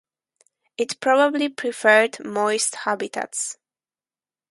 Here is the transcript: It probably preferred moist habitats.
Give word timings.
It 0.79 0.99
probably 0.99 1.47
preferred 1.47 2.25
moist 2.25 2.73
habitats. 2.73 3.59